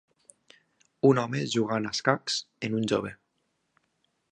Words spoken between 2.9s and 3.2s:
jove.